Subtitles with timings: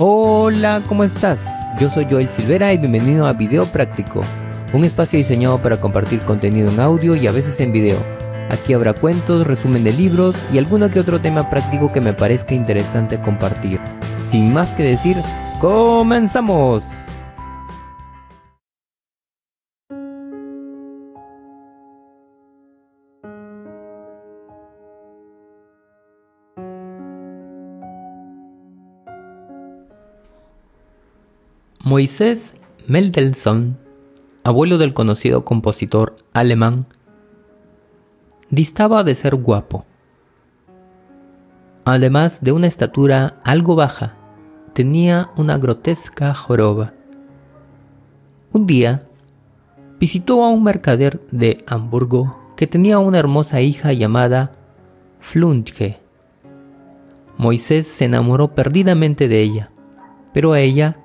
[0.00, 1.46] Hola, ¿cómo estás?
[1.78, 4.22] Yo soy Joel Silvera y bienvenido a Video Práctico,
[4.72, 7.98] un espacio diseñado para compartir contenido en audio y a veces en video.
[8.50, 12.54] Aquí habrá cuentos, resumen de libros y alguno que otro tema práctico que me parezca
[12.54, 13.78] interesante compartir.
[14.32, 15.16] Sin más que decir,
[15.60, 16.82] ¡comenzamos!
[31.86, 32.54] Moisés
[32.86, 33.76] Mendelssohn,
[34.42, 36.86] abuelo del conocido compositor alemán,
[38.48, 39.84] distaba de ser guapo.
[41.84, 44.16] Además de una estatura algo baja,
[44.72, 46.94] tenía una grotesca joroba.
[48.50, 49.06] Un día,
[50.00, 54.52] visitó a un mercader de Hamburgo que tenía una hermosa hija llamada
[55.20, 56.00] Flunche.
[57.36, 59.70] Moisés se enamoró perdidamente de ella,
[60.32, 61.03] pero a ella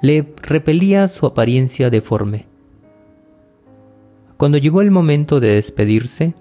[0.00, 2.46] le repelía su apariencia deforme.
[4.36, 6.34] Cuando llegó el momento de despedirse,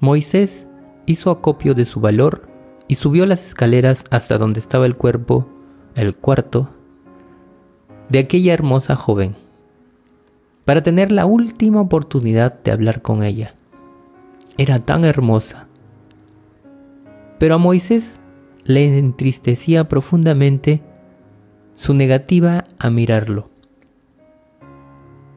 [0.00, 0.66] Moisés
[1.04, 2.48] hizo acopio de su valor
[2.88, 5.46] y subió las escaleras hasta donde estaba el cuerpo,
[5.94, 6.70] el cuarto,
[8.08, 9.36] de aquella hermosa joven,
[10.64, 13.54] para tener la última oportunidad de hablar con ella.
[14.56, 15.66] Era tan hermosa.
[17.38, 18.16] Pero a Moisés
[18.64, 20.82] le entristecía profundamente
[21.76, 23.48] su negativa a mirarlo.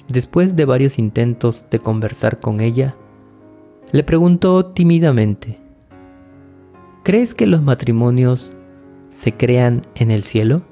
[0.07, 2.95] Después de varios intentos de conversar con ella,
[3.91, 5.59] le preguntó tímidamente,
[7.03, 8.51] ¿Crees que los matrimonios
[9.09, 10.63] se crean en el cielo?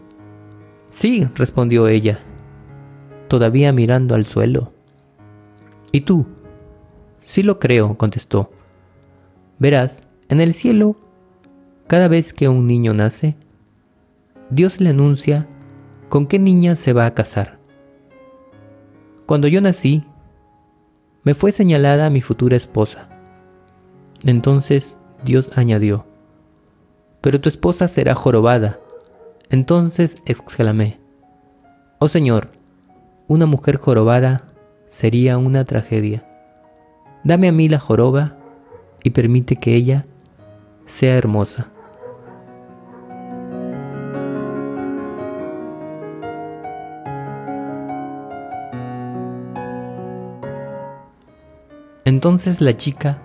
[0.89, 2.19] Sí, respondió ella,
[3.27, 4.73] todavía mirando al suelo.
[5.91, 6.25] ¿Y tú?
[7.19, 8.51] Sí lo creo, contestó.
[9.59, 10.95] Verás, en el cielo,
[11.87, 13.35] cada vez que un niño nace,
[14.49, 15.47] Dios le anuncia
[16.09, 17.59] ¿Con qué niña se va a casar?
[19.25, 20.05] Cuando yo nací,
[21.23, 23.09] me fue señalada mi futura esposa.
[24.23, 24.95] Entonces
[25.25, 26.05] Dios añadió,
[27.19, 28.79] pero tu esposa será jorobada.
[29.49, 30.99] Entonces exclamé,
[31.99, 32.51] oh Señor,
[33.27, 34.45] una mujer jorobada
[34.89, 36.25] sería una tragedia.
[37.25, 38.37] Dame a mí la joroba
[39.03, 40.05] y permite que ella
[40.85, 41.73] sea hermosa.
[52.17, 53.19] Entonces la chica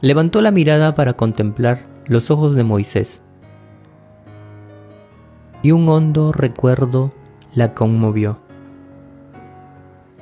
[0.00, 3.22] levantó la mirada para contemplar los ojos de Moisés.
[5.62, 7.12] Y un hondo recuerdo
[7.52, 8.40] la conmovió.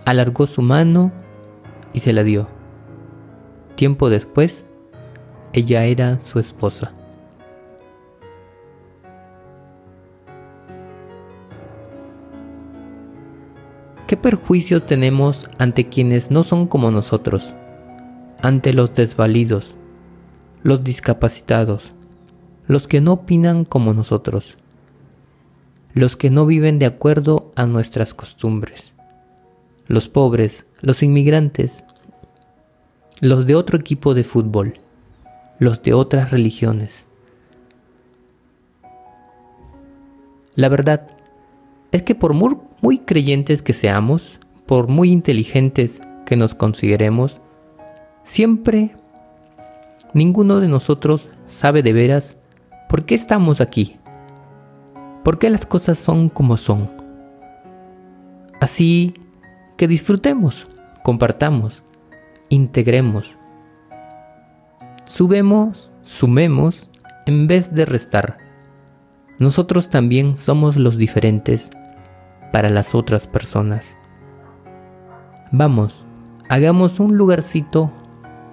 [0.05, 1.12] Alargó su mano
[1.93, 2.49] y se la dio.
[3.77, 4.65] Tiempo después,
[5.53, 6.93] ella era su esposa.
[14.09, 17.55] ¿Qué perjuicios tenemos ante quienes no son como nosotros?
[18.41, 19.75] Ante los desvalidos,
[20.62, 21.93] los discapacitados,
[22.66, 24.56] los que no opinan como nosotros,
[25.94, 28.93] los que no viven de acuerdo a nuestras costumbres,
[29.87, 31.84] los pobres, los inmigrantes,
[33.21, 34.81] los de otro equipo de fútbol,
[35.59, 37.06] los de otras religiones.
[40.54, 41.06] La verdad
[41.93, 47.41] es que por muy, creyentes que seamos, por muy inteligentes que nos consideremos,
[48.28, 48.94] Siempre
[50.12, 52.37] ninguno de nosotros sabe de veras
[52.87, 53.99] por qué estamos aquí,
[55.25, 56.91] por qué las cosas son como son.
[58.61, 59.15] Así
[59.78, 60.69] que disfrutemos,
[61.03, 61.83] compartamos,
[62.50, 63.34] integremos,
[65.06, 66.87] subemos, sumemos
[67.25, 68.37] en vez de restar.
[69.39, 71.71] Nosotros también somos los diferentes
[72.53, 73.97] para las otras personas.
[75.50, 76.05] Vamos,
[76.50, 77.91] hagamos un lugarcito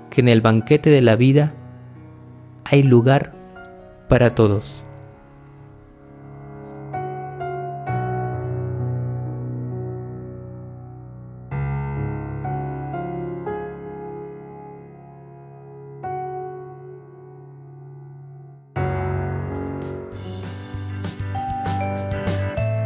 [0.10, 1.54] que en el banquete de la vida
[2.64, 3.34] hay lugar
[4.08, 4.86] para todos.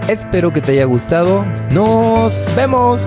[0.10, 1.46] Espero que te haya gustado.
[1.70, 3.00] Nos vemos.